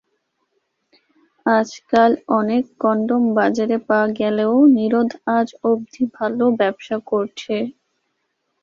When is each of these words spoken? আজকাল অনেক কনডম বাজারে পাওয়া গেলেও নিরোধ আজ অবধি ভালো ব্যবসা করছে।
আজকাল 1.45 2.11
অনেক 2.37 2.63
কনডম 2.81 3.23
বাজারে 3.37 3.77
পাওয়া 3.87 4.07
গেলেও 4.19 4.53
নিরোধ 4.75 5.09
আজ 5.37 5.47
অবধি 5.63 6.03
ভালো 6.17 6.43
ব্যবসা 6.59 6.97
করছে। 7.09 7.55